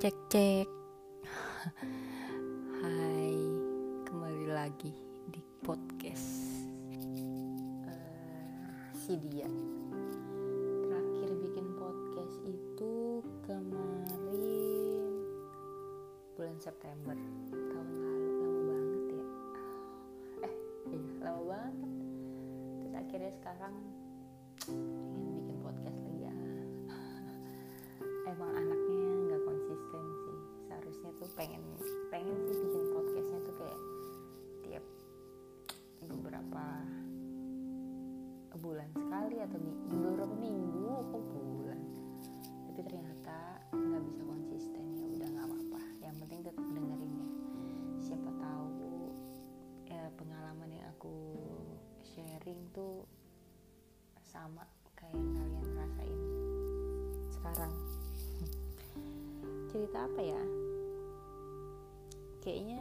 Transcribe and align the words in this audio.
Cek 0.00 0.16
cek. 0.32 0.64
Hai, 2.80 3.36
kembali 4.08 4.48
lagi 4.48 4.96
di 5.28 5.44
podcast 5.60 6.64
uh, 7.84 8.80
si 8.96 9.20
dia. 9.20 9.44
Terakhir 10.88 11.36
bikin 11.44 11.76
podcast 11.76 12.32
itu 12.48 13.20
kemarin 13.44 15.20
bulan 16.32 16.56
September 16.56 17.20
tahun 17.52 17.88
lalu, 18.00 18.32
lama 18.40 18.60
banget 18.72 19.04
ya. 19.04 19.26
Eh, 20.48 20.54
iya 20.96 21.28
lama 21.28 21.42
banget. 21.44 21.76
Terus 22.80 22.92
akhirnya 22.96 23.32
sekarang 23.36 23.74
beberapa 39.90 40.34
minggu 40.38 41.10
kok 41.10 41.22
bulan. 41.34 41.80
Tapi 42.70 42.80
ternyata 42.86 43.36
nggak 43.74 44.02
bisa 44.06 44.22
konsisten 44.22 44.84
ya 44.94 45.06
udah 45.10 45.28
nggak 45.34 45.46
apa-apa. 45.50 45.82
Yang 45.98 46.14
penting 46.22 46.40
tetap 46.46 46.64
dengerin 46.70 47.12
ya. 47.18 47.28
Siapa 47.98 48.30
tahu 48.38 48.66
ya 49.90 50.06
pengalaman 50.16 50.70
yang 50.70 50.86
aku 50.96 51.12
sharing 52.00 52.62
tuh 52.72 53.04
sama 54.24 54.64
kayak 54.96 55.12
yang 55.12 55.34
kalian 55.34 55.68
rasain 55.76 56.20
sekarang 57.34 57.72
cerita 59.74 59.98
apa 60.06 60.20
ya 60.22 60.42
kayaknya 62.40 62.80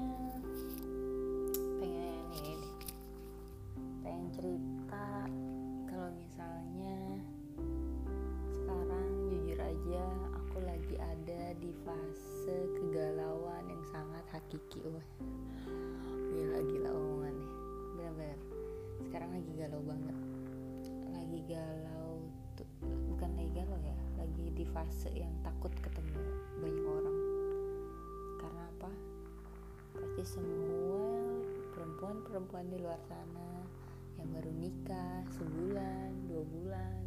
fase 11.89 12.69
kegalauan 12.77 13.65
yang 13.65 13.83
sangat 13.89 14.21
hakiki. 14.29 14.85
Wah 14.85 15.07
gila 16.29 16.61
gila 16.61 16.89
omongannya 16.93 17.49
bener-bener. 17.97 18.39
Sekarang 19.09 19.33
lagi 19.33 19.51
galau 19.57 19.81
banget. 19.81 20.17
Lagi 21.09 21.39
galau 21.49 22.13
tuh 22.53 22.69
bukan 23.09 23.29
lagi 23.33 23.51
galau 23.57 23.79
ya 23.81 23.97
lagi 24.21 24.45
di 24.53 24.65
fase 24.69 25.09
yang 25.17 25.33
takut 25.41 25.73
ketemu 25.81 26.21
banyak 26.61 26.85
orang. 26.85 27.17
Karena 28.37 28.63
apa? 28.69 28.91
Pasti 29.97 30.23
semua 30.37 31.25
perempuan-perempuan 31.73 32.69
di 32.69 32.77
luar 32.77 33.01
sana 33.09 33.65
yang 34.21 34.29
baru 34.35 34.51
nikah 34.53 35.25
sebulan 35.33 36.11
dua 36.27 36.43
bulan 36.43 37.01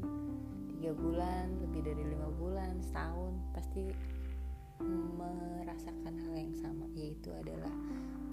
tiga 0.82 0.98
bulan 0.98 1.46
lebih 1.62 1.94
dari 1.94 2.02
lima 2.10 2.26
bulan 2.42 2.74
setahun 2.82 3.38
pasti 3.54 3.94
merasakan 4.84 6.14
hal 6.18 6.34
yang 6.34 6.54
sama 6.58 6.84
yaitu 6.92 7.30
adalah 7.32 7.72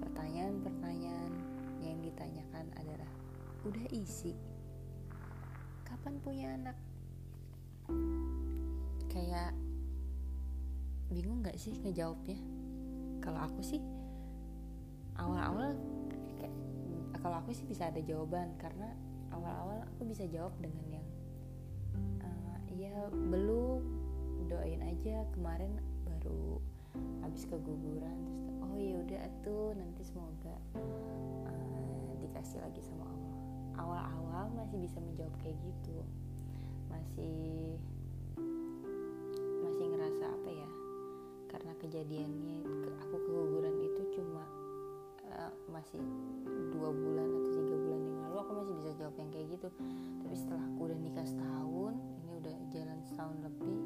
pertanyaan-pertanyaan 0.02 1.31
yang 1.80 1.97
ditanyakan 2.02 2.66
adalah 2.75 3.11
udah 3.64 3.86
isi? 3.94 4.33
Kapan 5.86 6.20
punya 6.20 6.53
anak? 6.58 6.77
Kayak 9.09 9.53
bingung 11.09 11.42
nggak 11.42 11.58
sih 11.58 11.73
ngejawabnya? 11.81 12.38
Kalau 13.20 13.39
aku 13.45 13.61
sih 13.61 13.81
awal-awal 15.20 15.76
kalau 17.20 17.36
aku 17.43 17.52
sih 17.52 17.67
bisa 17.67 17.92
ada 17.92 17.99
jawaban 17.99 18.55
karena 18.55 18.95
awal-awal 19.36 19.83
aku 19.83 20.08
bisa 20.08 20.23
jawab 20.31 20.55
dengan 20.64 20.86
yang 20.87 21.08
"Eh, 22.23 22.58
iya 22.80 22.95
belum 23.11 23.83
doain 24.48 24.81
aja 24.81 25.27
kemarin 25.36 25.77
baru 26.19 26.59
habis 27.23 27.47
keguguran 27.47 28.17
terus 28.27 28.57
oh 28.59 28.75
ya 28.75 28.95
udah 28.99 29.23
tuh 29.41 29.71
nanti 29.80 30.02
semoga 30.03 30.55
eh, 31.47 32.11
dikasih 32.19 32.59
lagi 32.59 32.81
sama 32.83 33.07
Allah. 33.07 33.37
Awal-awal 33.80 34.45
masih 34.59 34.77
bisa 34.83 34.99
menjawab 34.99 35.31
kayak 35.39 35.55
gitu. 35.63 36.03
Masih 36.91 37.80
masih 39.63 39.85
ngerasa 39.95 40.25
apa 40.27 40.49
ya 40.52 40.69
karena 41.49 41.71
kejadiannya 41.80 42.57
ke- 42.67 42.97
aku 43.07 43.15
keguguran 43.23 43.75
itu 43.80 44.01
cuma 44.19 44.43
eh, 45.23 45.51
masih 45.71 46.03
dua 46.75 46.91
bulan 46.91 47.27
atau 47.31 47.49
tiga 47.55 47.75
bulan 47.80 48.01
yang 48.03 48.17
lalu 48.27 48.37
aku 48.43 48.51
masih 48.59 48.73
bisa 48.83 48.91
jawab 48.99 49.15
yang 49.15 49.30
kayak 49.31 49.47
gitu. 49.55 49.67
Tapi 50.19 50.36
setelah 50.36 50.63
aku 50.75 50.80
udah 50.91 50.99
nikah 50.99 51.25
setahun 51.27 51.93
ini 52.19 52.30
udah 52.36 52.55
jalan 52.75 52.99
setahun 53.07 53.37
lebih 53.47 53.80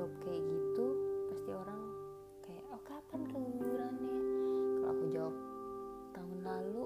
jawab 0.00 0.16
kayak 0.24 0.40
gitu 0.48 0.86
pasti 1.28 1.50
orang 1.52 1.82
kayak 2.40 2.64
oh 2.72 2.80
kapan 2.88 3.20
kegugurannya 3.28 4.16
kalau 4.80 4.88
aku 4.96 5.04
jawab 5.12 5.36
tahun 6.16 6.38
lalu 6.40 6.84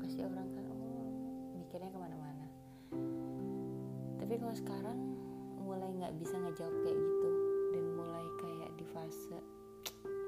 pasti 0.00 0.20
orang 0.24 0.48
kan 0.48 0.64
oh 0.64 1.12
mikirnya 1.60 1.92
ke 1.92 1.98
mana-mana. 2.00 2.46
Tapi 4.16 4.32
kalau 4.40 4.56
sekarang 4.56 4.98
mulai 5.60 5.92
nggak 5.92 6.16
bisa 6.16 6.40
ngejawab 6.40 6.72
kayak 6.88 6.96
gitu 6.96 7.30
dan 7.76 7.84
mulai 8.00 8.26
kayak 8.40 8.70
di 8.80 8.86
fase 8.96 9.36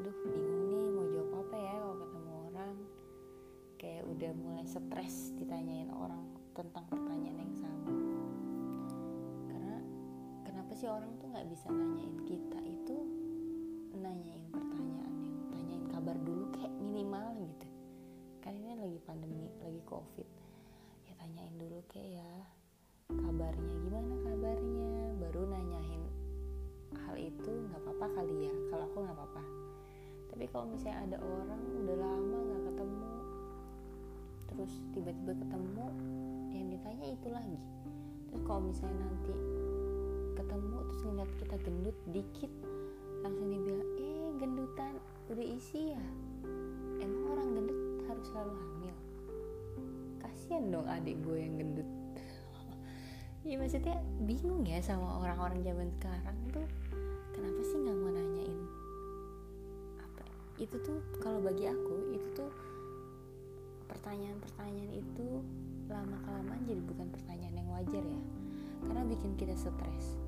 duh 0.04 0.16
bingung 0.28 0.69
nih 0.69 0.93
mau 0.93 1.09
jawab 1.09 1.32
apa 1.41 1.56
ya 1.56 1.75
kalau 1.81 1.97
ketemu 2.04 2.32
orang? 2.53 2.77
Kayak 3.81 4.04
udah 4.12 4.32
mulai 4.37 4.65
stres 4.69 5.32
ditanyain 5.41 5.88
orang 5.88 6.37
tentang 6.53 6.84
pertanyaan 6.93 7.48
yang 7.48 7.54
sama 7.56 7.97
sih 10.78 10.87
orang 10.87 11.11
tuh 11.19 11.27
nggak 11.34 11.50
bisa 11.50 11.75
nanyain 11.75 12.15
kita 12.22 12.59
itu 12.62 12.97
nanyain 13.99 14.47
pertanyaan 14.55 15.11
yang 15.27 15.43
tanyain 15.50 15.84
kabar 15.91 16.15
dulu 16.22 16.55
kayak 16.55 16.71
minimal 16.78 17.34
gitu. 17.34 17.66
Kan 18.39 18.55
ini 18.55 18.78
lagi 18.78 18.99
pandemi 19.03 19.50
lagi 19.59 19.83
covid. 19.91 20.28
Ya 21.11 21.19
tanyain 21.19 21.50
dulu 21.59 21.83
kayak 21.91 22.22
ya 22.22 22.31
kabarnya 23.11 23.75
gimana 23.91 24.15
kabarnya? 24.22 24.94
Baru 25.19 25.50
nanyain 25.50 26.03
hal 26.95 27.16
itu 27.19 27.50
nggak 27.50 27.83
apa-apa 27.83 28.06
kali 28.22 28.47
ya. 28.47 28.55
Kalau 28.71 28.84
aku 28.87 28.99
nggak 29.03 29.16
apa-apa. 29.19 29.43
Tapi 30.31 30.45
kalau 30.47 30.66
misalnya 30.71 30.99
ada 31.10 31.19
orang 31.19 31.62
udah 31.75 31.97
lama 31.99 32.39
nggak 32.39 32.62
ketemu 32.71 33.10
terus 34.47 34.72
tiba-tiba 34.95 35.33
ketemu 35.43 35.87
yang 36.55 36.71
ditanya 36.71 37.06
itu 37.19 37.28
lagi. 37.34 37.59
Terus 38.31 38.43
kalau 38.47 38.62
misalnya 38.62 39.10
nanti 39.10 39.58
ketemu 40.48 40.81
terus 40.88 41.03
ngeliat 41.04 41.31
kita 41.36 41.56
gendut 41.60 41.98
dikit 42.09 42.53
langsung 43.20 43.53
dibilang 43.53 43.91
eh 44.00 44.32
gendutan 44.41 44.97
udah 45.28 45.44
isi 45.44 45.92
ya? 45.92 46.04
Emang 47.04 47.36
orang 47.36 47.48
gendut 47.53 47.78
harus 48.09 48.25
selalu 48.32 48.53
hamil? 48.56 48.97
Kasian 50.25 50.72
dong 50.72 50.88
adik 50.88 51.20
gue 51.20 51.36
yang 51.36 51.60
gendut. 51.60 51.84
Iya 53.44 53.56
maksudnya 53.60 54.00
bingung 54.25 54.64
ya 54.64 54.81
sama 54.81 55.20
orang-orang 55.20 55.60
zaman 55.60 55.92
sekarang 56.00 56.38
tuh 56.48 56.65
kenapa 57.36 57.60
sih 57.60 57.76
nggak 57.84 57.97
mau 58.00 58.09
nanyain? 58.09 58.60
Apa 60.00 60.25
itu 60.56 60.76
tuh 60.80 60.97
kalau 61.20 61.44
bagi 61.44 61.69
aku 61.69 62.16
itu 62.16 62.28
tuh 62.32 62.48
pertanyaan-pertanyaan 63.84 64.97
itu 64.97 65.44
lama 65.92 66.16
kelamaan 66.24 66.65
jadi 66.65 66.80
bukan 66.89 67.12
pertanyaan 67.12 67.53
yang 67.53 67.68
wajar 67.68 68.01
ya. 68.01 68.22
Karena 68.89 69.04
bikin 69.04 69.36
kita 69.36 69.53
stres 69.53 70.28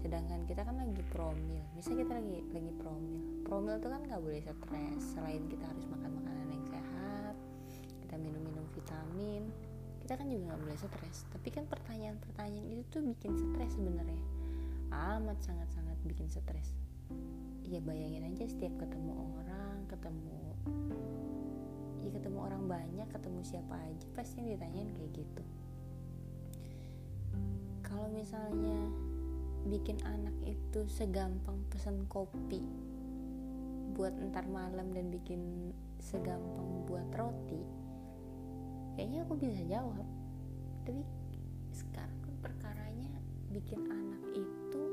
sedangkan 0.00 0.48
kita 0.48 0.64
kan 0.64 0.76
lagi 0.80 1.04
promil. 1.12 1.64
Misalnya 1.76 2.08
kita 2.08 2.12
lagi 2.16 2.38
lagi 2.50 2.72
promil. 2.80 3.20
Promil 3.44 3.74
itu 3.76 3.88
kan 3.88 4.00
nggak 4.04 4.22
boleh 4.22 4.40
stres. 4.40 5.02
Selain 5.12 5.42
kita 5.46 5.64
harus 5.68 5.84
makan 5.88 6.10
makanan 6.20 6.46
yang 6.50 6.64
sehat 6.68 7.34
kita 8.02 8.14
minum-minum 8.18 8.66
vitamin 8.74 9.46
kita 10.00 10.16
kan 10.18 10.26
juga 10.26 10.42
nggak 10.50 10.60
boleh 10.66 10.78
stres. 10.80 11.16
Tapi 11.30 11.48
kan 11.54 11.64
pertanyaan-pertanyaan 11.70 12.66
itu 12.66 12.82
tuh 12.90 13.02
bikin 13.06 13.30
stres 13.38 13.78
sebenarnya. 13.78 14.24
Amat 14.90 15.38
sangat-sangat 15.46 15.94
bikin 16.02 16.26
stres. 16.26 16.74
Ya 17.62 17.78
bayangin 17.78 18.26
aja 18.26 18.50
setiap 18.50 18.74
ketemu 18.82 19.14
orang 19.14 19.86
ketemu 19.86 20.50
ya 22.00 22.10
ketemu 22.16 22.38
orang 22.40 22.64
banyak 22.66 23.08
ketemu 23.12 23.40
siapa 23.44 23.76
aja 23.76 24.06
pasti 24.16 24.42
ditanyain 24.42 24.90
kayak 24.96 25.12
gitu. 25.14 25.44
Kalau 27.86 28.08
misalnya 28.10 28.90
bikin 29.68 30.00
anak 30.06 30.36
itu 30.46 30.86
segampang 30.88 31.60
pesan 31.68 32.08
kopi 32.08 32.64
buat 33.92 34.16
entar 34.16 34.48
malam 34.48 34.94
dan 34.96 35.12
bikin 35.12 35.74
segampang 36.00 36.88
buat 36.88 37.04
roti 37.12 37.80
kayaknya 39.00 39.24
aku 39.24 39.34
bisa 39.40 39.64
jawab. 39.64 40.04
Tapi 40.84 41.00
sekarang 41.72 42.20
kan 42.20 42.34
perkaranya 42.44 43.08
bikin 43.48 43.80
anak 43.88 44.22
itu 44.36 44.84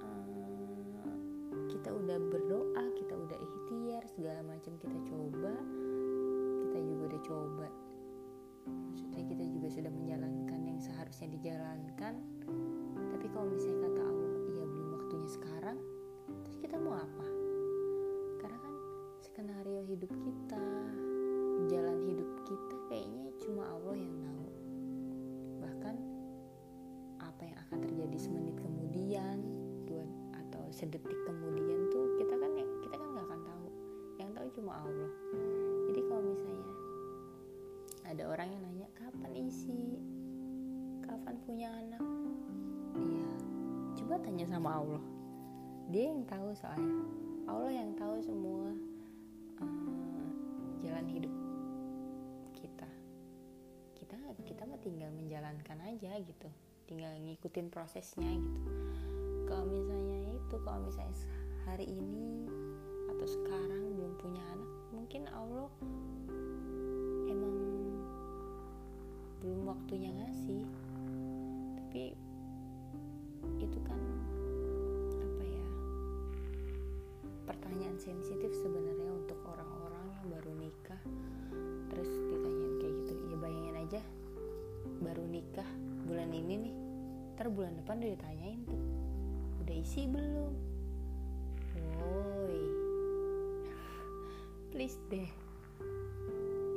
um, 0.00 1.68
kita 1.68 1.92
udah 1.92 2.16
berdoa 2.16 2.84
kita 2.96 3.14
udah 3.14 3.36
ikhtiar 3.36 4.02
segala 4.08 4.40
macam 4.48 4.72
kita 4.80 4.96
coba 5.12 5.52
kita 6.68 6.78
juga 6.80 7.02
udah 7.12 7.22
coba. 7.28 7.68
Maksudnya 8.68 9.22
kita 9.28 9.44
juga 9.48 9.68
sudah 9.68 9.92
menjalankan 9.92 10.60
yang 10.64 10.78
seharusnya 10.80 11.28
dijalankan. 11.36 12.14
Sama 44.68 44.84
Allah. 44.84 45.04
Dia 45.88 46.12
yang 46.12 46.28
tahu 46.28 46.52
soalnya. 46.52 47.00
Allah 47.48 47.72
yang 47.72 47.96
tahu 47.96 48.20
semua 48.20 48.68
uh, 49.64 50.28
jalan 50.84 51.08
hidup 51.08 51.32
kita. 52.52 52.90
Kita 53.96 54.20
kita 54.44 54.68
mah 54.68 54.76
tinggal 54.84 55.08
menjalankan 55.16 55.80
aja 55.88 56.20
gitu. 56.20 56.52
Tinggal 56.84 57.16
ngikutin 57.16 57.72
prosesnya 57.72 58.28
gitu. 58.28 58.68
Kalau 59.48 59.64
misalnya 59.64 60.36
itu 60.36 60.56
kalau 60.60 60.84
misalnya 60.84 61.16
hari 61.64 61.88
ini 61.88 62.44
atau 63.08 63.24
sekarang 63.24 63.96
belum 63.96 64.20
punya 64.20 64.44
anak 64.52 64.72
mungkin 64.92 65.32
Allah 65.32 65.72
emang 67.24 67.56
belum 69.40 69.64
waktunya 69.64 70.12
ngasih. 70.12 70.68
Tapi 71.80 72.27
pertanyaan 77.78 78.02
sensitif 78.02 78.50
sebenarnya 78.58 79.06
untuk 79.14 79.38
orang-orang 79.46 80.10
yang 80.10 80.26
baru 80.34 80.50
nikah. 80.50 80.98
Terus 81.86 82.10
ditanyain 82.10 82.74
kayak 82.82 82.94
gitu 83.06 83.12
ya 83.30 83.36
bayangin 83.38 83.76
aja 83.78 84.00
baru 84.98 85.22
nikah 85.30 85.68
bulan 86.10 86.26
ini 86.34 86.54
nih 86.58 86.74
ntar 87.38 87.54
bulan 87.54 87.78
depan 87.78 88.02
udah 88.02 88.10
ditanyain 88.18 88.60
tuh 88.66 88.82
udah 89.62 89.74
isi 89.78 90.10
belum? 90.10 90.52
Woi. 92.02 92.62
Please 94.74 94.98
deh. 95.06 95.30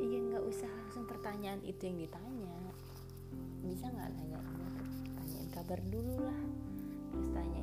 Iya 0.05 0.17
nggak 0.21 0.45
usah 0.53 0.69
langsung 0.69 1.09
pertanyaan 1.09 1.65
itu 1.65 1.81
yang 1.81 1.97
ditanya. 1.97 2.53
Bisa 3.65 3.89
nggak 3.89 4.05
nanya 4.21 4.37
tanyain 5.17 5.49
kabar 5.49 5.81
dulu 5.81 6.29
lah. 6.29 6.41
Terus 7.09 7.29
tanyain 7.33 7.60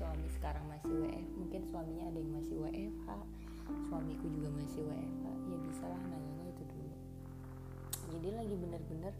suami 0.00 0.32
sekarang 0.32 0.64
masih 0.64 0.88
WF 0.96 1.28
mungkin 1.36 1.60
suaminya 1.68 2.08
ada 2.08 2.16
yang 2.24 2.32
masih 2.32 2.56
WFH 2.56 3.08
suamiku 3.84 4.32
juga 4.32 4.48
masih 4.56 4.80
WFH 4.88 5.24
ya 5.28 5.58
bisa 5.60 5.84
lah 5.84 6.00
nanyanya 6.08 6.56
itu 6.56 6.64
dulu. 6.72 6.96
Jadi 8.16 8.28
lagi 8.32 8.54
bener-bener 8.56 9.12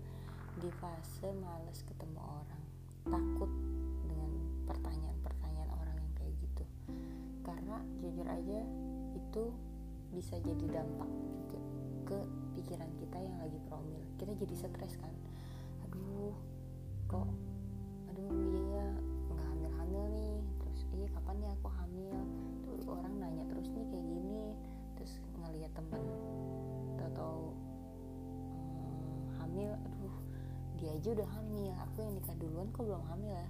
di 0.56 0.72
fase 0.80 1.28
males 1.36 1.84
ketemu 1.84 2.16
orang 2.16 2.62
takut 3.04 3.52
dengan 4.08 4.30
pertanyaan-pertanyaan 4.64 5.70
orang 5.76 5.96
yang 6.00 6.12
kayak 6.16 6.32
gitu. 6.40 6.64
Karena 7.44 7.76
jujur 8.00 8.24
aja 8.24 8.64
itu 9.12 9.44
bisa 10.16 10.40
jadi 10.40 10.80
dampak 10.80 11.12
juga 11.12 11.60
ke 12.08 12.18
pikiran 12.56 12.88
kita 12.96 13.18
yang 13.20 13.36
lagi 13.36 13.60
promil. 13.68 14.00
Kita 14.16 14.32
jadi 14.32 14.54
stres 14.56 14.96
kan. 14.96 15.12
Aduh 15.84 16.32
kok 17.04 17.28
aduh 18.08 18.32
iya 18.32 19.09
kapan 21.30 21.46
ya 21.46 21.54
aku 21.62 21.70
hamil? 21.78 22.18
Tuh 22.66 22.90
orang 22.90 23.14
nanya 23.22 23.44
terus 23.54 23.70
nih 23.70 23.86
kayak 23.86 24.02
gini. 24.02 24.50
Terus 24.98 25.12
ngeliat 25.38 25.70
temen 25.78 26.02
atau 26.98 27.54
um, 28.82 29.30
hamil 29.38 29.70
aduh 29.78 30.16
dia 30.74 30.90
aja 30.90 31.14
udah 31.14 31.28
hamil. 31.38 31.70
Aku 31.86 32.02
yang 32.02 32.18
nikah 32.18 32.34
duluan 32.34 32.66
kok 32.74 32.82
belum 32.82 33.04
hamil 33.14 33.30
ya 33.30 33.46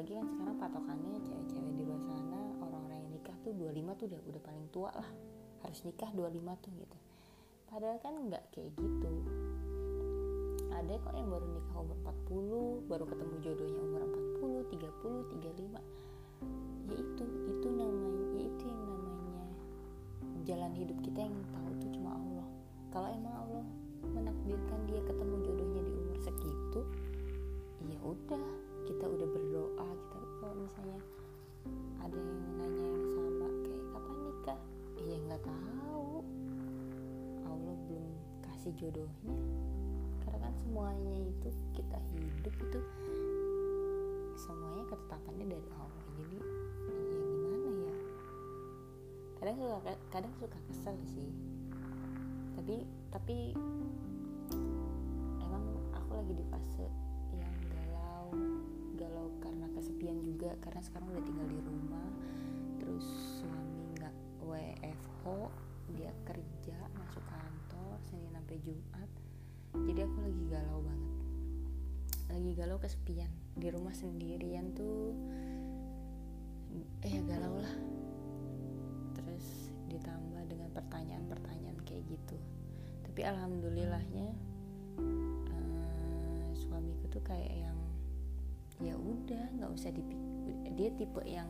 apalagi 0.00 0.16
kan 0.16 0.32
sekarang 0.32 0.56
patokannya 0.56 1.12
cewek-cewek 1.28 1.72
di 1.76 1.82
luar 1.84 2.00
sana 2.08 2.40
orang-orang 2.56 3.04
yang 3.04 3.12
nikah 3.20 3.36
tuh 3.44 3.52
25 3.52 4.00
tuh 4.00 4.06
udah 4.08 4.20
udah 4.32 4.42
paling 4.48 4.66
tua 4.72 4.90
lah. 4.96 5.08
Harus 5.60 5.78
nikah 5.84 6.08
25 6.16 6.40
tuh 6.64 6.70
gitu. 6.72 6.96
Padahal 7.68 7.98
kan 8.00 8.14
nggak 8.16 8.44
kayak 8.48 8.72
gitu. 8.80 9.12
Ada 10.72 10.96
kok 11.04 11.12
yang 11.12 11.28
baru 11.28 11.46
nikah 11.52 11.76
umur 11.84 11.98
40 12.00 12.88
baru 12.88 13.04
ketemu 13.12 13.34
jodohnya 13.44 13.80
umur 13.84 14.02
40 14.40 14.72
30 14.72 15.36
35 15.36 15.68
ya 16.88 16.96
itu 16.96 17.24
itu 17.52 17.68
namanya 17.68 18.24
ya 18.40 18.42
itu 18.48 18.64
yang 18.72 18.82
namanya 18.88 19.44
jalan 20.48 20.72
hidup 20.80 20.98
kita 21.04 21.28
yang 21.28 21.36
tahu 21.52 21.70
tuh 21.76 21.90
cuma 21.92 22.16
Allah. 22.16 22.48
Kalau 22.88 23.08
emang 23.12 23.34
Allah 23.36 23.64
menakdirkan 24.16 24.80
dia 24.88 25.00
ketemu 25.04 25.34
jodohnya 25.44 25.80
di 25.84 25.92
umur 25.92 26.16
segitu 26.24 26.80
ya 27.84 28.00
udah 28.00 28.69
kita 28.90 29.06
udah 29.06 29.28
berdoa 29.30 29.86
kita 29.86 30.18
kalau 30.42 30.54
misalnya 30.66 30.98
ada 32.02 32.18
yang 32.18 32.42
nanya 32.58 32.86
yang 32.90 33.06
sama 33.14 33.46
kayak 33.62 33.84
kapan 33.94 34.16
nikah? 34.26 34.60
Ya 34.98 35.16
nggak 35.30 35.42
tahu. 35.46 36.26
Allah 37.46 37.74
belum 37.86 38.06
kasih 38.50 38.74
jodohnya. 38.74 39.34
Karena 40.26 40.38
kan 40.42 40.54
semuanya 40.58 41.14
itu 41.22 41.48
kita 41.78 41.98
hidup 42.18 42.54
itu 42.66 42.80
semuanya 44.34 44.82
ketetapannya 44.90 45.46
dari 45.54 45.70
Allah. 45.78 46.04
Jadi 46.18 46.38
ya 46.90 47.22
gimana 47.30 47.70
ya? 47.70 47.96
Kadang 49.38 49.54
suka 49.54 49.92
kadang 50.10 50.34
suka 50.42 50.58
kesel 50.66 50.98
sih. 51.14 51.30
Tapi 52.58 52.82
tapi 53.14 53.54
emang 55.46 55.64
aku 55.94 56.10
lagi 56.18 56.34
di 56.34 56.44
fase 56.50 57.09
galau 59.20 59.36
karena 59.44 59.68
kesepian 59.76 60.16
juga 60.24 60.48
karena 60.64 60.80
sekarang 60.80 61.12
udah 61.12 61.24
tinggal 61.28 61.44
di 61.52 61.60
rumah 61.60 62.08
terus 62.80 63.04
suami 63.36 63.84
nggak 63.92 64.16
WFH 64.48 65.24
dia 65.92 66.08
kerja 66.24 66.78
masuk 66.96 67.20
kantor 67.28 68.00
Senin 68.08 68.32
sampai 68.32 68.56
Jumat. 68.64 69.10
Jadi 69.76 70.00
aku 70.00 70.18
lagi 70.24 70.44
galau 70.48 70.80
banget. 70.80 71.12
Lagi 72.32 72.50
galau 72.56 72.78
kesepian. 72.80 73.28
Di 73.60 73.68
rumah 73.68 73.92
sendirian 73.92 74.72
tuh 74.72 75.12
eh 77.04 77.20
galau 77.28 77.60
lah. 77.60 77.76
Terus 79.20 79.68
ditambah 79.92 80.48
dengan 80.48 80.72
pertanyaan-pertanyaan 80.72 81.76
kayak 81.84 82.08
gitu. 82.08 82.40
Tapi 83.04 83.20
alhamdulillahnya 83.28 84.32
uh, 85.52 86.48
suamiku 86.56 87.04
tuh 87.12 87.20
kayak 87.26 87.68
yang 87.68 87.79
ya 88.80 88.96
udah 88.96 89.44
nggak 89.60 89.70
usah 89.76 89.92
dipikir 89.92 90.72
dia 90.72 90.88
tipe 90.96 91.20
yang 91.28 91.48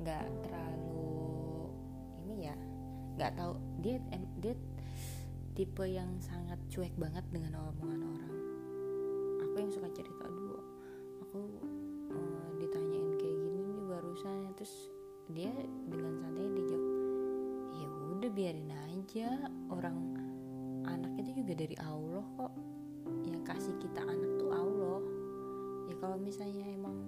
nggak 0.00 0.24
terlalu 0.48 1.68
ini 2.24 2.48
ya 2.48 2.56
nggak 3.20 3.36
tahu 3.36 3.52
dia 3.84 4.00
dia 4.40 4.54
tipe 5.52 5.84
yang 5.84 6.08
sangat 6.24 6.56
cuek 6.72 6.94
banget 6.96 7.20
dengan 7.28 7.60
omongan 7.60 8.00
orang. 8.00 8.36
Aku 9.44 9.54
yang 9.60 9.68
suka 9.68 9.92
cerita 9.92 10.24
dulu 10.24 10.56
aku 11.20 11.40
uh, 12.16 12.48
ditanyain 12.56 13.12
kayak 13.20 13.36
gini 13.44 13.60
nih 13.60 13.84
barusan 13.84 14.56
terus 14.56 14.72
dia 15.28 15.52
dengan 15.86 16.16
santai 16.16 16.48
dijawab 16.48 16.86
ya 17.76 17.86
udah 18.16 18.30
biarin 18.32 18.72
aja 18.72 19.28
orang 19.68 19.98
anak 20.88 21.12
itu 21.20 21.44
juga 21.44 21.52
dari 21.60 21.76
Allah 21.84 22.24
kok. 22.40 22.52
Yang 23.26 23.42
kasih 23.44 23.74
kita 23.84 24.00
anak 24.00 24.32
tuh 24.40 24.50
Allah 24.54 25.19
ya 25.90 25.98
kalau 25.98 26.14
misalnya 26.22 26.70
emang 26.70 27.02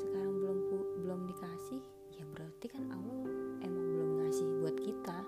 sekarang 0.00 0.32
belum 0.40 0.58
belum 1.04 1.20
dikasih 1.28 1.84
ya 2.16 2.24
berarti 2.32 2.72
kan 2.72 2.88
Allah 2.88 3.28
emang 3.60 3.84
belum 3.92 4.10
ngasih 4.24 4.46
buat 4.64 4.76
kita. 4.80 5.20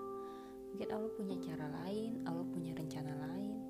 Mungkin 0.73 0.89
Allah 0.89 1.13
punya 1.13 1.37
cara 1.37 1.69
lain 1.85 2.25
Allah 2.25 2.49
punya 2.49 2.73
rencana 2.73 3.13
lain. 3.29 3.61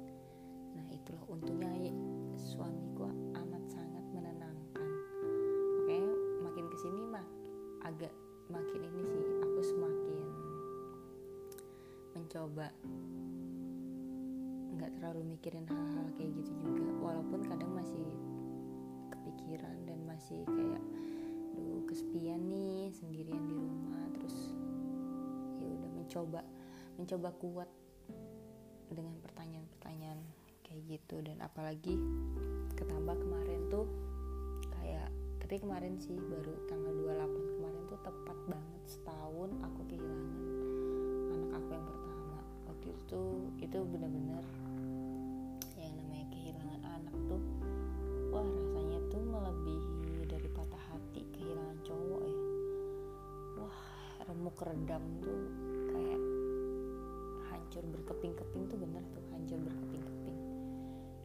Nah 0.78 0.86
itulah 0.94 1.26
untungnya 1.26 1.90
ya, 1.90 1.94
suamiku 2.38 3.10
amat 3.34 3.62
sangat 3.66 4.06
menenangkan. 4.14 4.90
Makanya 5.82 6.14
makin 6.46 6.64
ke 6.70 6.76
sini 6.78 7.02
mak 7.10 7.26
agak 7.82 8.14
makin 8.54 8.86
ini 8.86 9.02
sih 9.02 9.26
aku 9.42 9.60
semakin 9.66 10.26
mencoba 12.14 12.70
nggak 14.78 14.90
terlalu 14.94 15.34
mikirin 15.34 15.66
hal-hal 15.66 16.06
kayak 16.14 16.30
gitu 16.38 16.54
juga. 16.54 16.86
Walaupun 17.02 17.42
kadang 17.50 17.74
masih 17.74 18.06
masih 20.22 20.46
kayak 20.46 20.82
duh 21.58 21.82
kesepian 21.90 22.38
nih 22.46 22.94
sendirian 22.94 23.42
di 23.42 23.58
rumah. 23.58 24.06
Terus 24.14 24.54
ya 25.58 25.66
udah 25.66 25.90
mencoba 25.98 26.40
mencoba 26.94 27.28
kuat 27.42 27.70
dengan 28.86 29.18
pertanyaan-pertanyaan 29.18 30.22
kayak 30.62 30.82
gitu. 30.86 31.26
Dan 31.26 31.42
apalagi 31.42 31.98
ketambah 32.78 33.18
kemarin 33.18 33.66
tuh 33.66 33.90
kayak 34.78 35.10
tapi 35.42 35.58
kemarin 35.58 35.98
sih 35.98 36.14
baru 36.14 36.54
tanggal 36.70 36.94
28 37.18 37.58
kemarin 37.58 37.82
tuh 37.90 37.98
tepat 38.06 38.38
banget 38.46 38.82
setahun 38.86 39.50
aku 39.58 39.80
kehilangan 39.90 40.30
anak 41.34 41.50
aku 41.58 41.68
yang 41.74 41.86
pertama. 41.90 42.38
Waktu 42.70 42.86
itu 42.94 43.22
itu 43.58 43.78
benar-benar 43.90 44.46
remuk 54.62 54.86
redam 54.86 55.02
tuh 55.18 55.42
kayak 55.90 56.22
hancur 57.50 57.84
berkeping-keping 57.90 58.62
tuh 58.70 58.78
bener 58.78 59.02
tuh 59.10 59.24
hancur 59.34 59.58
berkeping-keping. 59.58 60.38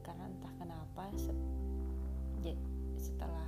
Karena 0.02 0.26
entah 0.26 0.54
kenapa 0.58 1.04
setelah 2.98 3.46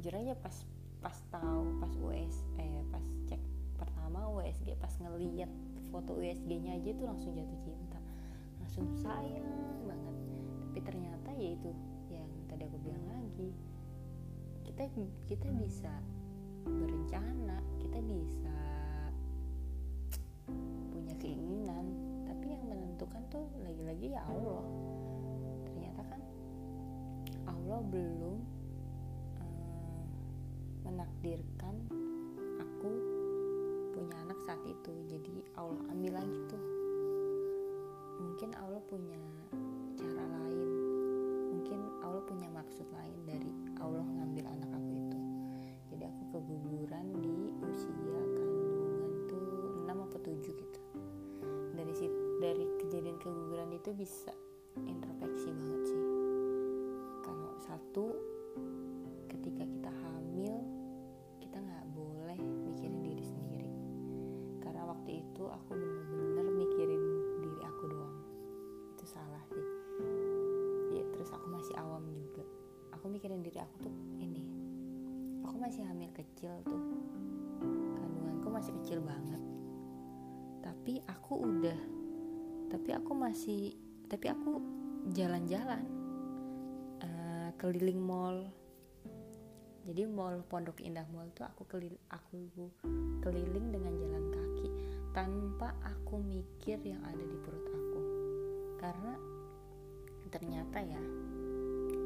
jujur 0.00 0.16
aja 0.16 0.32
pas 0.40 0.56
pas 1.04 1.12
tahu 1.28 1.76
pas 1.76 1.92
US 2.00 2.36
eh 2.56 2.80
pas 2.88 3.04
cek 3.28 3.36
pertama 3.76 4.32
USG 4.32 4.72
pas 4.80 4.96
ngeliat 4.96 5.52
foto 5.92 6.16
USG-nya 6.16 6.80
aja 6.80 6.96
tuh 6.96 7.04
langsung 7.04 7.36
jatuh 7.36 7.60
cinta. 7.60 8.00
Langsung 8.62 8.88
sayang 8.96 9.84
banget. 9.84 10.16
Tapi 10.64 10.80
ternyata 10.80 11.28
ya 11.36 11.52
itu 11.52 11.70
yang 12.08 12.30
tadi 12.48 12.64
aku 12.64 12.78
bilang 12.80 13.04
lagi. 13.12 13.52
Kita 14.64 14.88
kita 15.28 15.48
bisa 15.60 15.92
berencana 16.64 17.60
kita 17.76 18.00
bisa 18.00 18.56
punya 20.88 21.12
keinginan 21.20 21.84
tapi 22.24 22.56
yang 22.56 22.64
menentukan 22.72 23.20
tuh 23.28 23.44
lagi-lagi 23.60 24.16
ya 24.16 24.24
Allah. 24.32 24.64
Ternyata 25.68 26.02
kan 26.08 26.20
Allah 27.50 27.80
belum 27.84 28.38
um, 28.38 28.59
menakdirkan 31.00 31.80
aku 32.60 32.92
punya 33.96 34.20
anak 34.20 34.36
saat 34.44 34.60
itu. 34.68 34.92
Jadi 35.08 35.32
Allah 35.56 35.80
ambil 35.96 36.12
lagi 36.20 36.38
tuh. 36.44 36.64
Mungkin 38.20 38.52
Allah 38.60 38.84
punya 38.84 39.16
cara 39.96 40.24
lain. 40.28 40.68
Mungkin 41.56 41.80
Allah 42.04 42.20
punya 42.28 42.52
maksud 42.52 42.84
lain 42.92 43.16
dari 43.24 43.48
Allah 43.80 44.04
ngambil 44.04 44.44
anak 44.44 44.70
aku 44.76 44.92
itu. 44.92 45.18
Jadi 45.88 46.04
aku 46.04 46.22
keguguran 46.36 47.06
di 47.16 47.48
usia 47.64 48.20
kandungan 48.36 49.12
tuh 49.24 49.80
6 49.88 50.04
atau 50.04 50.20
7 50.20 50.36
gitu. 50.36 50.80
Dari 51.80 51.94
dari 52.44 52.64
kejadian 52.84 53.16
keguguran 53.16 53.72
itu 53.72 53.96
bisa 53.96 54.36
introspeksi 54.76 55.48
banget 55.48 55.82
sih. 55.88 56.04
Kalau 57.24 57.56
satu 57.56 58.04
masih 75.70 75.86
hamil 75.86 76.10
kecil 76.10 76.50
tuh. 76.66 76.82
Kandunganku 77.94 78.50
masih 78.50 78.74
kecil 78.82 78.98
banget. 79.06 79.38
Tapi 80.66 80.98
aku 81.06 81.46
udah 81.46 81.78
tapi 82.66 82.90
aku 82.90 83.14
masih 83.14 83.78
tapi 84.10 84.34
aku 84.34 84.58
jalan-jalan 85.14 85.86
uh, 87.06 87.54
keliling 87.54 88.02
mall. 88.02 88.50
Jadi 89.86 90.10
mall 90.10 90.42
Pondok 90.50 90.82
Indah 90.82 91.06
Mall 91.14 91.30
tuh 91.38 91.46
aku 91.46 91.62
kelil 91.70 91.94
aku 92.10 92.50
keliling 93.22 93.70
dengan 93.70 93.94
jalan 93.94 94.26
kaki 94.26 94.68
tanpa 95.14 95.70
aku 95.86 96.18
mikir 96.18 96.82
yang 96.82 96.98
ada 97.06 97.22
di 97.22 97.36
perut 97.46 97.66
aku. 97.70 98.00
Karena 98.74 99.14
ternyata 100.34 100.82
ya 100.82 101.02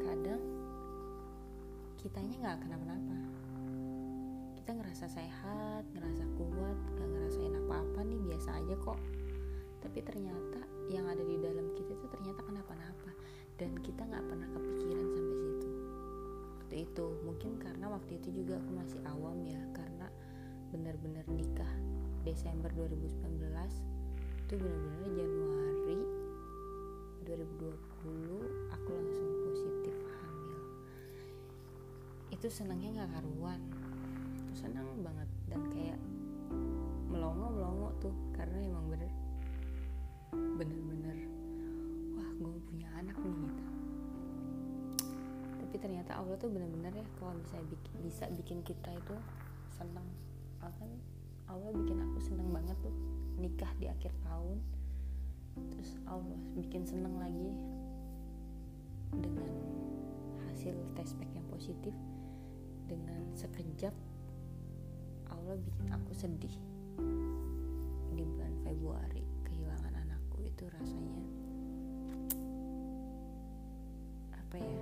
kadang 0.05 0.45
kitanya 1.97 2.37
nggak 2.45 2.61
kenapa-napa 2.69 3.44
kita 4.65 4.81
ngerasa 4.81 5.13
sehat 5.13 5.85
ngerasa 5.93 6.25
kuat 6.41 6.79
nggak 6.97 7.09
ngerasain 7.13 7.53
apa-apa 7.53 8.01
nih 8.01 8.17
biasa 8.17 8.65
aja 8.65 8.73
kok. 8.81 8.97
Tapi 9.85 10.01
ternyata 10.01 10.65
yang 10.89 11.05
ada 11.05 11.21
di 11.21 11.37
dalam 11.37 11.69
kita 11.77 11.93
itu 11.93 12.09
ternyata 12.09 12.41
kenapa-napa. 12.41 13.13
Dan 13.61 13.77
kita 13.85 14.09
nggak 14.09 14.25
pernah 14.25 14.49
kepikiran 14.57 15.05
sampai 15.13 15.37
situ. 15.37 15.69
Waktu 16.57 16.75
itu 16.81 17.07
mungkin 17.29 17.61
karena 17.61 17.93
waktu 17.93 18.17
itu 18.17 18.41
juga 18.41 18.57
aku 18.57 18.71
masih 18.73 19.01
awam 19.05 19.37
ya 19.45 19.61
karena 19.77 20.09
benar-benar 20.73 21.29
nikah 21.29 21.73
Desember 22.25 22.73
2019 22.73 23.21
itu 24.49 24.55
benar-benar 24.57 25.11
Januari 25.13 26.01
2020 27.29 28.73
aku 28.73 28.89
langsung 28.97 29.29
positif 29.45 29.97
hamil. 30.09 30.61
Itu 32.33 32.49
senangnya 32.49 33.05
nggak 33.05 33.13
karuan 33.13 33.84
senang 34.55 34.87
banget 35.03 35.29
dan 35.51 35.61
kayak 35.75 35.99
melongo 37.11 37.51
melongo 37.51 37.89
tuh 37.99 38.15
karena 38.31 38.59
emang 38.63 38.87
bener 38.87 39.11
bener-bener 40.33 41.19
wah 42.15 42.31
gue 42.39 42.55
punya 42.71 42.89
anak 42.95 43.19
nih 43.19 43.35
gitu. 43.35 43.65
Tapi 45.59 45.75
ternyata 45.83 46.23
Allah 46.23 46.39
tuh 46.39 46.51
bener-bener 46.51 46.95
ya 46.95 47.07
kalau 47.19 47.35
misalnya 47.35 47.67
bikin, 47.67 47.95
bisa 48.07 48.25
bikin 48.31 48.59
kita 48.63 48.95
itu 48.95 49.15
senang. 49.75 50.07
Kan 50.63 50.91
Allah 51.51 51.71
bikin 51.77 52.01
aku 52.01 52.19
seneng 52.23 52.49
banget 52.55 52.79
tuh 52.81 52.95
nikah 53.37 53.69
di 53.77 53.91
akhir 53.91 54.15
tahun 54.25 54.59
terus 55.71 55.95
Allah 56.11 56.35
bikin 56.59 56.83
seneng 56.83 57.15
lagi 57.19 57.51
dengan 59.15 59.55
hasil 60.51 60.75
tes 60.99 61.15
pack 61.15 61.31
yang 61.31 61.47
positif 61.47 61.95
dengan 62.91 63.23
sekejap 63.39 63.95
Allah 65.45 65.61
bikin 65.61 65.93
aku 65.93 66.13
sedih. 66.17 66.57
Di 68.17 68.23
bulan 68.25 68.57
Februari 68.65 69.21
kehilangan 69.45 69.93
anakku 69.93 70.41
itu 70.41 70.65
rasanya 70.73 71.25
apa 74.33 74.57
ya 74.57 74.81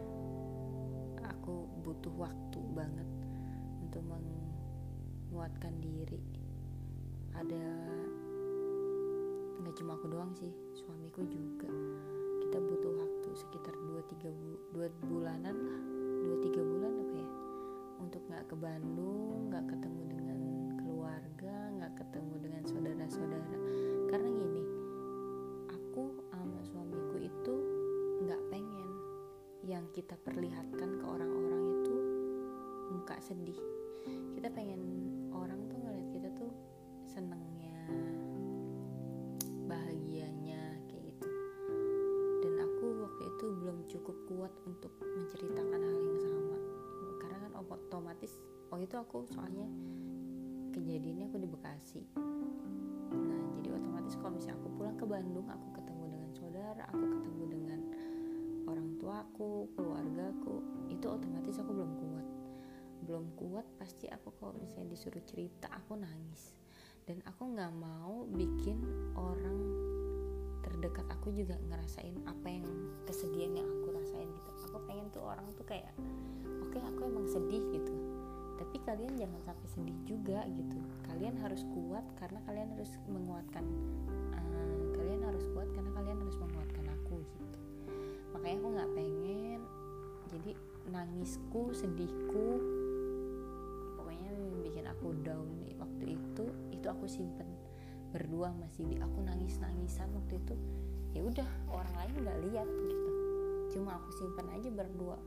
waktu 2.22 2.60
banget 2.78 3.08
untuk 3.82 4.02
menguatkan 4.06 5.74
diri. 5.82 6.22
Ada 7.34 7.66
nggak 9.58 9.74
cuma 9.82 9.98
aku 9.98 10.06
doang 10.06 10.30
sih 10.38 10.54
suamiku 10.78 11.26
juga. 11.26 11.66
Kita 12.46 12.58
butuh 12.62 12.92
waktu 13.02 13.28
sekitar 13.34 13.74
2-3 13.74 14.30
bu 14.30 14.78
2 14.78 15.10
bulanan 15.10 15.56
lah. 15.56 15.80
2-3 16.38 16.62
bulan 16.62 16.92
apa 17.02 17.14
ya? 17.18 17.28
Untuk 17.98 18.22
nggak 18.30 18.44
ke 18.46 18.54
Bandung 18.54 19.50
nggak 19.50 19.64
ketemu 19.66 20.00
dengan 20.06 20.21
ketemu 22.12 22.44
dengan 22.44 22.62
saudara-saudara. 22.68 23.56
Karena 24.12 24.28
gini 24.28 24.62
aku 25.72 26.12
sama 26.28 26.60
suamiku 26.60 27.16
itu 27.16 27.54
nggak 28.28 28.42
pengen 28.52 28.90
yang 29.64 29.88
kita 29.96 30.12
perlihatkan 30.20 31.00
ke 31.00 31.04
orang-orang 31.08 31.80
itu 31.80 31.96
muka 32.92 33.16
sedih. 33.24 33.56
Kita 34.36 34.52
pengen 34.52 34.84
orang 35.32 35.56
tuh 35.72 35.80
ngeliat 35.80 36.08
kita 36.12 36.28
tuh 36.36 36.52
senengnya 37.08 37.80
bahagianya 39.64 40.84
kayak 40.92 41.16
gitu. 41.16 41.32
Dan 42.44 42.60
aku 42.60 43.08
waktu 43.08 43.22
itu 43.24 43.46
belum 43.56 43.78
cukup 43.88 44.16
kuat 44.28 44.52
untuk 44.68 44.92
menceritakan 45.00 45.80
hal 45.80 45.96
yang 45.96 46.20
sama. 46.28 46.60
Karena 47.24 47.38
kan 47.48 47.52
otomatis 47.56 48.36
waktu 48.68 48.84
itu 48.84 49.00
aku 49.00 49.24
soalnya 49.32 49.64
kejadiannya 50.72 51.28
aku 51.28 51.36
di 51.36 51.48
Bekasi. 51.48 52.02
Nah 53.12 53.42
jadi 53.60 53.68
otomatis 53.76 54.16
kalau 54.16 54.32
misalnya 54.32 54.56
aku 54.64 54.68
pulang 54.80 54.96
ke 54.96 55.04
Bandung 55.04 55.46
aku 55.52 55.66
ketemu 55.76 56.04
dengan 56.08 56.30
saudara 56.32 56.82
aku 56.88 57.04
ketemu 57.04 57.44
dengan 57.52 57.80
orang 58.64 58.88
tuaku 58.96 59.68
keluargaku 59.76 60.54
itu 60.88 61.06
otomatis 61.06 61.60
aku 61.60 61.70
belum 61.76 61.92
kuat. 62.00 62.26
Belum 63.04 63.24
kuat 63.36 63.66
pasti 63.76 64.08
aku 64.08 64.32
kalau 64.40 64.56
misalnya 64.56 64.96
disuruh 64.96 65.20
cerita 65.28 65.68
aku 65.68 66.00
nangis. 66.00 66.56
Dan 67.04 67.20
aku 67.26 67.52
nggak 67.52 67.72
mau 67.76 68.24
bikin 68.30 68.78
orang 69.18 69.58
terdekat 70.62 71.04
aku 71.10 71.34
juga 71.34 71.58
ngerasain 71.68 72.14
apa 72.24 72.46
yang 72.48 72.64
kesedihan 73.04 73.60
yang 73.60 73.68
aku 73.68 73.92
rasain 73.92 74.30
gitu. 74.30 74.50
Aku 74.70 74.78
pengen 74.88 75.10
tuh 75.12 75.20
orang 75.20 75.44
tuh 75.52 75.66
kayak 75.66 75.92
oke 76.62 76.72
okay, 76.72 76.80
aku 76.80 77.10
emang 77.10 77.26
sedih 77.28 77.60
gitu 77.74 78.11
tapi 78.62 78.78
kalian 78.86 79.18
jangan 79.18 79.42
sampai 79.42 79.66
sedih 79.74 79.98
juga 80.06 80.46
gitu. 80.54 80.78
Kalian 81.10 81.34
harus 81.42 81.66
kuat 81.74 82.06
karena 82.14 82.38
kalian 82.46 82.70
harus 82.78 82.94
menguatkan 83.10 83.66
uh, 84.38 84.82
kalian 84.94 85.26
harus 85.26 85.42
kuat 85.50 85.66
karena 85.74 85.90
kalian 85.90 86.18
harus 86.22 86.38
menguatkan 86.38 86.86
aku 86.94 87.18
gitu. 87.26 87.58
Makanya 88.30 88.56
aku 88.62 88.68
nggak 88.78 88.90
pengen 88.94 89.60
jadi 90.30 90.52
nangisku 90.94 91.74
sedihku 91.74 92.46
pokoknya 93.98 94.30
bikin 94.62 94.86
aku 94.86 95.10
down 95.26 95.50
waktu 95.82 96.14
itu 96.14 96.44
itu 96.70 96.86
aku 96.86 97.10
simpen 97.10 97.50
berdua 98.14 98.54
masih 98.62 98.86
di 98.86 98.96
aku 99.02 99.18
nangis 99.26 99.58
nangisan 99.58 100.06
waktu 100.14 100.38
itu. 100.38 100.54
Ya 101.18 101.26
udah 101.26 101.48
orang 101.66 101.94
lain 101.98 102.14
nggak 102.22 102.38
lihat 102.46 102.68
gitu. 102.70 103.10
Cuma 103.74 103.98
aku 103.98 104.14
simpen 104.14 104.46
aja 104.54 104.70
berdua 104.70 105.18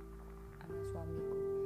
sama 0.64 0.82
suamiku 0.88 1.65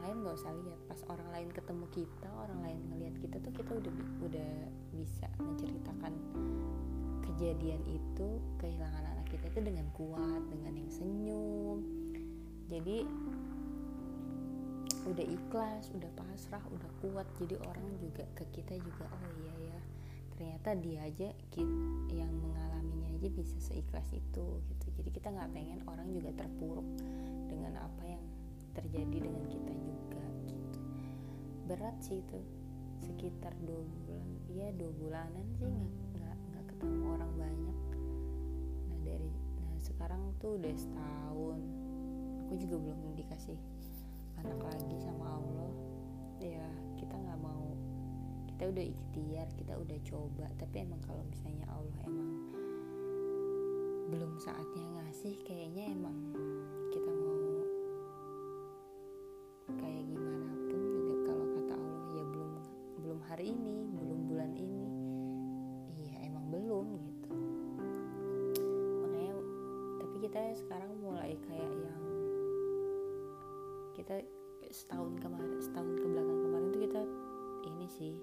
orang 0.00 0.16
lain 0.16 0.24
nggak 0.24 0.36
usah 0.40 0.52
lihat. 0.64 0.80
Pas 0.88 1.00
orang 1.12 1.28
lain 1.28 1.48
ketemu 1.52 1.84
kita 1.92 2.28
orang 2.32 2.58
lain 2.64 2.80
ngelihat 2.88 3.14
kita 3.20 3.36
tuh 3.44 3.52
kita 3.52 3.70
udah 3.76 3.92
udah 4.24 4.52
bisa 4.96 5.28
menceritakan 5.36 6.12
kejadian 7.28 7.84
itu 7.84 8.28
kehilangan 8.56 9.04
anak 9.04 9.28
kita 9.28 9.52
itu 9.52 9.60
dengan 9.60 9.84
kuat 9.92 10.40
dengan 10.48 10.72
yang 10.72 10.88
senyum. 10.88 11.78
Jadi 12.72 13.04
udah 15.04 15.26
ikhlas 15.28 15.92
udah 15.92 16.10
pasrah 16.16 16.64
udah 16.72 16.90
kuat. 17.04 17.28
Jadi 17.36 17.60
orang 17.60 17.84
juga 18.00 18.24
ke 18.32 18.48
kita 18.56 18.80
juga 18.80 19.04
oh 19.04 19.24
iya 19.44 19.76
ya 19.76 19.80
ternyata 20.32 20.72
dia 20.80 21.04
aja 21.04 21.28
yang 22.08 22.32
mengalaminya 22.40 23.12
aja 23.20 23.28
bisa 23.28 23.60
seikhlas 23.60 24.08
itu 24.16 24.64
gitu. 24.64 24.86
Jadi 24.96 25.12
kita 25.12 25.28
nggak 25.28 25.52
pengen 25.52 25.84
orang 25.84 26.08
juga 26.08 26.32
terpuruk 26.32 26.88
dengan 27.52 27.84
apa 27.84 28.00
yang 28.08 28.24
terjadi 28.74 29.28
dengan 29.30 29.44
kita 29.50 29.72
juga 29.78 30.22
gitu. 30.46 30.78
Berat 31.66 31.96
sih 32.02 32.22
itu 32.22 32.40
sekitar 33.00 33.56
dua 33.64 33.80
bulan 33.80 34.26
ya 34.52 34.68
dua 34.76 34.92
bulanan 34.92 35.46
sih 35.56 35.66
nggak 35.66 35.90
nggak 36.20 36.36
nggak 36.52 36.64
ketemu 36.74 37.04
orang 37.16 37.32
banyak. 37.38 37.78
Nah 38.90 38.98
dari 39.06 39.30
nah 39.60 39.74
sekarang 39.80 40.22
tuh 40.38 40.60
udah 40.60 40.74
setahun 40.76 41.60
aku 42.46 42.52
juga 42.58 42.76
belum 42.82 43.14
dikasih 43.16 43.58
anak 44.40 44.60
lagi 44.60 44.96
sama 45.00 45.26
Allah. 45.38 45.72
Ya 46.40 46.66
kita 46.96 47.16
nggak 47.16 47.40
mau 47.40 47.70
kita 48.60 48.76
udah 48.76 48.84
ikhtiar 48.92 49.48
kita 49.56 49.72
udah 49.72 49.98
coba 50.04 50.46
tapi 50.60 50.84
emang 50.84 51.00
kalau 51.08 51.24
misalnya 51.24 51.64
Allah 51.72 51.96
emang 52.04 52.30
belum 54.10 54.36
saatnya 54.42 54.84
ngasih 55.00 55.38
kayaknya 55.46 55.96
emang 55.96 56.18
setahun 74.70 75.18
kemarin 75.18 75.58
setahun 75.58 75.98
ke 75.98 76.06
belakang 76.06 76.38
kemarin 76.46 76.68
tuh 76.70 76.82
kita 76.86 77.02
ini 77.66 77.86
sih 77.90 78.14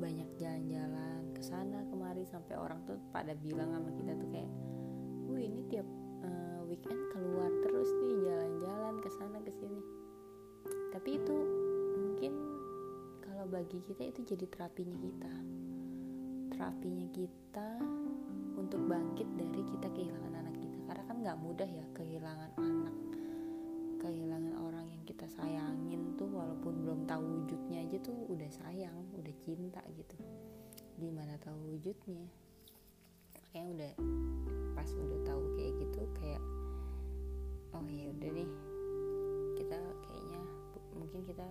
banyak 0.00 0.28
jalan-jalan 0.40 1.22
ke 1.36 1.42
sana 1.44 1.84
kemari 1.92 2.24
sampai 2.24 2.56
orang 2.56 2.80
tuh 2.88 2.96
pada 3.12 3.36
bilang 3.36 3.68
sama 3.76 3.92
kita 3.92 4.16
tuh 4.16 4.28
kayak, 4.32 4.48
"Wih, 5.28 5.44
ini 5.44 5.60
tiap 5.68 5.84
uh, 6.24 6.64
weekend 6.64 6.96
keluar 7.12 7.52
terus 7.60 7.90
nih 8.00 8.16
jalan-jalan 8.24 8.94
ke 9.04 9.10
sana 9.12 9.38
ke 9.44 9.52
sini." 9.52 9.82
Tapi 10.88 11.20
itu 11.20 11.36
mungkin 12.00 12.32
kalau 13.20 13.44
bagi 13.44 13.84
kita 13.84 14.08
itu 14.08 14.20
jadi 14.24 14.46
terapinya 14.48 14.96
kita. 14.96 15.34
Terapinya 16.56 17.06
kita 17.12 17.70
untuk 18.56 18.80
bangkit 18.88 19.28
dari 19.36 19.62
kita 19.68 19.88
kehilangan 19.92 20.32
anak 20.32 20.56
kita. 20.56 20.78
Karena 20.88 21.04
kan 21.04 21.16
nggak 21.20 21.38
mudah 21.44 21.68
ya 21.68 21.86
kehilangan 21.92 22.50
tahu 27.08 27.24
wujudnya 27.40 27.88
aja 27.88 27.96
tuh 28.04 28.28
udah 28.28 28.50
sayang 28.52 29.00
udah 29.16 29.34
cinta 29.40 29.80
gitu. 29.96 30.16
Gimana 31.00 31.40
tahu 31.40 31.56
wujudnya? 31.72 32.28
Makanya 33.32 33.64
udah 33.72 33.92
pas 34.76 34.90
udah 34.92 35.20
tahu 35.24 35.42
kayak 35.56 35.72
gitu 35.80 36.00
kayak 36.20 36.42
oh 37.72 37.88
ya 37.88 38.12
udah 38.12 38.30
nih 38.36 38.50
kita 39.56 39.78
kayaknya 40.04 40.40
mungkin 41.00 41.20
kita 41.24 41.46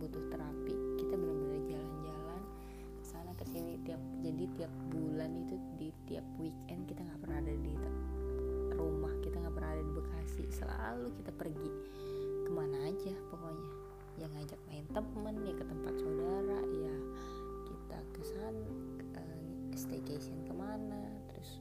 butuh 0.00 0.24
terapi. 0.32 0.74
Kita 0.96 1.14
benar-benar 1.20 1.60
jalan-jalan 1.68 2.42
ke 2.96 3.04
sana 3.04 3.32
ke 3.36 3.44
sini. 3.52 3.76
Tiap 3.84 4.00
jadi 4.24 4.44
tiap 4.56 4.72
bulan 4.88 5.36
itu 5.36 5.60
di 5.76 5.88
tiap 6.08 6.24
weekend 6.40 6.88
kita 6.88 7.04
nggak 7.04 7.20
pernah 7.20 7.38
ada 7.44 7.54
di 7.60 7.74
rumah. 8.72 9.12
Kita 9.20 9.36
nggak 9.44 9.54
pernah 9.60 9.70
ada 9.76 9.84
di 9.84 9.92
Bekasi. 9.92 10.44
Selalu 10.48 11.08
kita 11.20 11.36
pergi 11.36 11.70
ke 12.48 12.50
mana 12.50 12.88
aja 12.88 13.12
pokoknya 13.28 13.81
yang 14.22 14.30
ngajak 14.38 14.60
main 14.70 14.86
temen 14.94 15.34
ya 15.42 15.52
ke 15.58 15.64
tempat 15.66 15.94
saudara 15.98 16.60
ya 16.70 16.96
kita 17.66 17.98
ke 18.14 18.22
sana 18.22 18.70
uh, 19.18 19.74
staycation 19.74 20.46
ke 20.46 20.54
mana 20.54 21.10
terus 21.26 21.58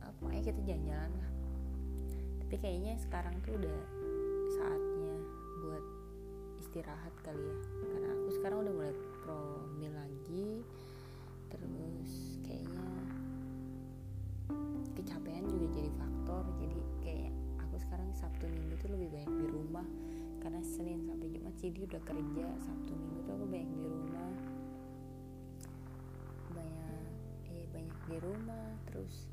uh, 0.00 0.08
pokoknya 0.16 0.40
kita 0.48 0.60
jalan-jalan 0.72 1.12
lah. 1.20 1.30
Tapi 2.40 2.54
kayaknya 2.56 2.96
sekarang 2.96 3.36
tuh 3.44 3.60
udah 3.60 3.80
saatnya 4.56 5.14
buat 5.60 5.84
istirahat 6.64 7.12
kali 7.20 7.44
ya. 7.44 7.56
Karena 7.92 8.08
aku 8.08 8.28
sekarang 8.40 8.58
udah 8.64 8.72
mulai 8.72 8.94
promil 9.20 9.92
lagi 9.92 10.64
terus 11.52 12.40
kayaknya 12.40 12.88
kecapean 14.96 15.44
juga 15.44 15.66
jadi 15.76 15.90
faktor. 16.00 16.44
Jadi 16.56 16.80
kayak 17.04 17.32
aku 17.60 17.76
sekarang 17.84 18.08
Sabtu 18.16 18.48
Minggu 18.48 18.80
tuh 18.80 18.96
lebih 18.96 19.12
banyak 19.12 19.32
di 19.44 19.46
rumah 19.52 19.84
karena 20.42 20.58
Senin 20.66 21.06
sampai 21.06 21.30
Jumat 21.30 21.54
sih 21.54 21.70
dia 21.70 21.86
udah 21.86 22.02
kerja 22.02 22.46
Sabtu 22.58 22.98
Minggu 22.98 23.22
tuh 23.22 23.32
aku 23.38 23.46
banyak 23.46 23.70
di 23.70 23.86
rumah. 23.86 24.34
Banyak 26.50 27.06
eh 27.46 27.64
banyak 27.70 27.98
di 28.10 28.16
rumah 28.18 28.66
terus 28.90 29.30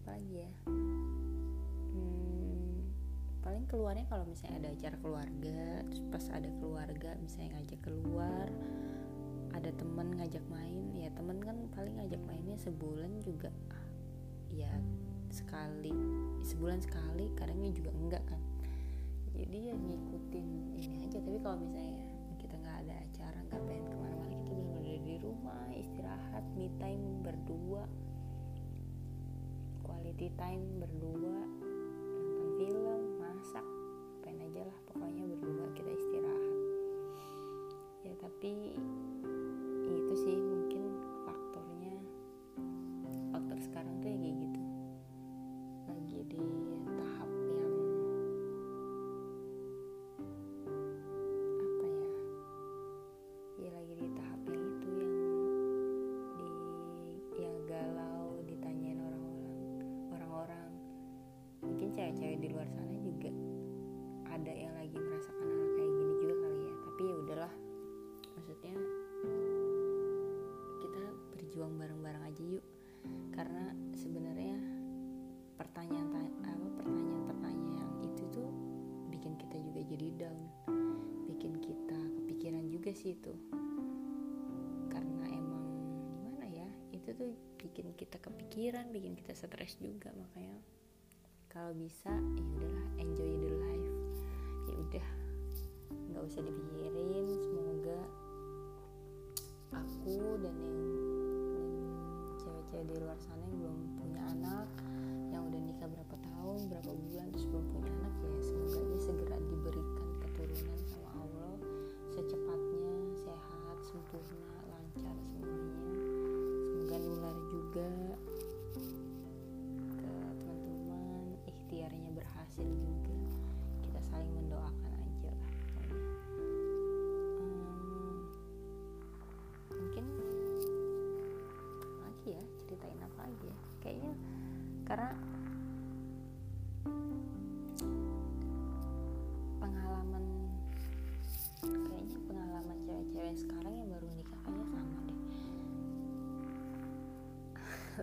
apa 0.00 0.16
lagi 0.16 0.32
ya? 0.40 0.50
Hmm, 1.92 2.88
paling 3.44 3.68
keluarnya 3.68 4.08
kalau 4.08 4.24
misalnya 4.24 4.64
ada 4.64 4.70
acara 4.72 4.96
keluarga 5.04 5.84
terus 5.92 6.00
pas 6.08 6.24
ada 6.32 6.48
keluarga 6.56 7.10
misalnya 7.20 7.60
ngajak 7.60 7.80
keluar 7.84 8.48
ada 9.52 9.70
temen 9.76 10.08
ngajak 10.16 10.44
main 10.48 10.88
ya 10.96 11.12
temen 11.12 11.36
kan 11.44 11.56
paling 11.76 11.92
ngajak 12.00 12.22
mainnya 12.24 12.56
sebulan 12.56 13.12
juga 13.20 13.52
ya 14.48 14.72
sekali 15.28 15.92
sebulan 16.40 16.80
sekali 16.80 17.28
kadangnya 17.36 17.70
juga 17.76 17.90
enggak 17.92 18.24
kan 18.24 18.39
jadi 19.50 19.74
ya 19.74 19.74
ngikutin 19.74 20.46
ini 20.78 21.10
aja. 21.10 21.18
Tapi 21.18 21.42
kalau 21.42 21.58
misalnya 21.58 21.98
kita 22.38 22.54
nggak 22.54 22.76
ada 22.86 22.94
acara 23.02 23.38
nggak 23.50 23.62
pengen 23.66 23.82
ke 23.90 23.96
mana-mana 23.98 24.36
kita 24.46 24.52
benar-benar 24.62 24.98
di 25.02 25.14
rumah 25.18 25.62
istirahat 25.74 26.44
me 26.54 26.66
time 26.78 27.04
berdua. 27.26 27.82
Quality 29.82 30.28
time 30.38 30.64
berdua 30.78 31.34
nonton 32.14 32.48
film 32.62 33.02
masak 33.18 33.66
apain 34.22 34.38
aja 34.38 34.62
lah 34.70 34.78
pokoknya 34.86 35.26
berdua 35.26 35.66
kita 35.74 35.90
istirahat. 35.98 36.58
Ya 38.06 38.14
tapi 38.22 38.78
juga 82.90 83.06
sih 83.06 83.14
karena 84.90 85.22
emang 85.30 85.62
gimana 86.10 86.46
ya 86.50 86.66
itu 86.90 87.14
tuh 87.14 87.38
bikin 87.62 87.94
kita 87.94 88.18
kepikiran 88.18 88.90
bikin 88.90 89.14
kita 89.14 89.30
stres 89.30 89.78
juga 89.78 90.10
makanya 90.10 90.58
kalau 91.46 91.70
bisa 91.70 92.10
ya 92.10 92.42
udahlah 92.58 92.86
enjoy 92.98 93.39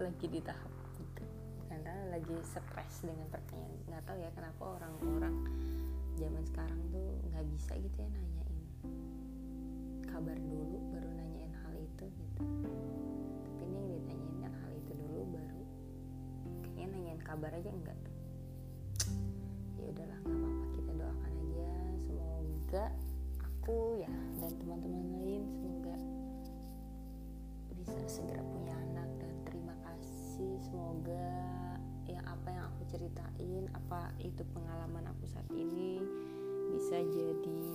lagi 0.02 0.26
di 0.30 0.40
tahap 0.42 0.72
itu. 0.98 1.24
Karena 1.70 1.94
lagi 2.14 2.36
stres 2.46 2.94
dengan 3.02 3.28
pertanyaan. 3.30 3.80
Nggak 3.90 4.04
tahu 4.06 4.18
ya 4.22 4.30
kenapa 4.34 4.64
orang-orang 4.78 5.36
zaman 6.18 6.44
sekarang 6.50 6.82
tuh 6.90 7.14
nggak 7.30 7.46
bisa 7.54 7.78
gitu 7.78 7.98
ya 8.02 8.10
nanyain 8.10 8.58
kabar 10.10 10.34
dulu 10.34 10.82
baru 10.90 11.10
nanyain 11.14 11.54
hal 11.62 11.74
itu 11.78 12.06
gitu. 12.10 12.42
Tapi 13.46 13.62
ini 13.70 13.78
yang 13.78 13.90
ditanyain 14.02 14.38
kan 14.42 14.54
hal 14.66 14.72
itu 14.74 14.92
dulu 14.98 15.22
baru 15.38 15.62
kayaknya 16.66 16.86
nanyain 16.90 17.22
kabar 17.22 17.52
aja 17.54 17.70
enggak 17.70 17.98
tuh. 18.02 18.16
Ya 19.78 19.86
udahlah 19.94 20.20
nggak 20.26 20.38
apa-apa 20.42 20.66
kita 20.74 20.92
doakan 20.98 21.34
aja. 21.38 21.70
Semoga 22.02 22.86
aku 23.46 23.78
ya 24.02 24.14
dan 24.42 24.52
teman-teman 24.58 25.06
lain 25.22 25.44
semoga 25.54 25.96
bisa 27.78 28.02
segera 28.10 28.42
punya 28.42 28.57
semoga 30.78 31.34
yang 32.06 32.22
apa 32.30 32.54
yang 32.54 32.70
aku 32.70 32.86
ceritain 32.86 33.66
apa 33.74 34.14
itu 34.22 34.46
pengalaman 34.54 35.10
aku 35.10 35.26
saat 35.26 35.50
ini 35.50 35.98
bisa 36.70 37.02
jadi 37.02 37.66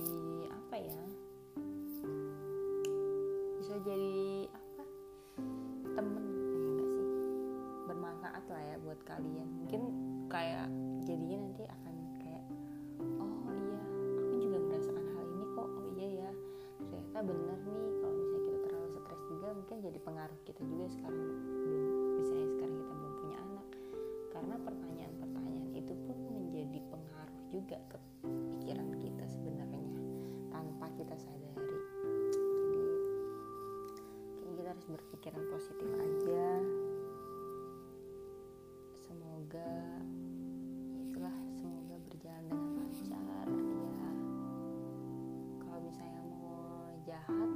jahat 47.13 47.51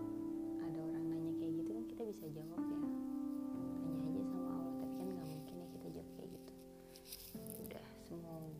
ada 0.61 0.79
orang 0.85 1.05
nanya 1.09 1.33
kayak 1.41 1.53
gitu 1.57 1.69
kan 1.73 1.83
kita 1.89 2.03
bisa 2.13 2.25
jawab 2.29 2.61
ya. 2.61 2.77
Tanya 3.81 4.01
aja 4.05 4.21
sama 4.29 4.49
Allah 4.53 4.73
tapi 4.77 4.93
kan 4.93 5.07
nggak 5.09 5.27
mungkin 5.33 5.55
ya 5.57 5.67
kita 5.73 5.87
jawab 5.97 6.09
kayak 6.13 6.29
gitu. 6.29 6.51
Udah 7.65 7.85
semoga 8.05 8.53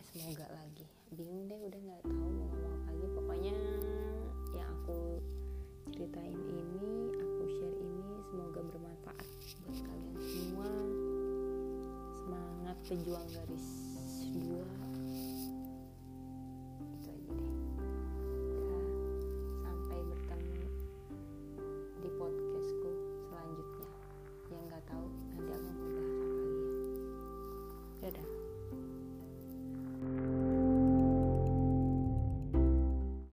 eh, 0.00 0.04
semoga 0.08 0.46
lagi. 0.56 0.86
Bingung 1.12 1.44
deh 1.52 1.60
udah 1.68 1.80
nggak 1.84 2.00
tahu 2.00 2.16
mau 2.32 2.48
ngomong 2.48 2.72
apa 2.80 2.88
lagi. 2.88 3.06
Pokoknya 3.12 3.56
yang 4.56 4.68
aku 4.72 5.20
ceritain 5.92 6.40
ini 6.48 6.88
aku 7.12 7.42
share 7.60 7.76
ini 7.76 8.08
semoga 8.32 8.60
bermanfaat 8.72 9.28
buat 9.68 9.78
kalian 9.84 10.16
semua. 10.24 10.68
Semangat 12.24 12.76
pejuang 12.88 13.28
garis 13.36 13.87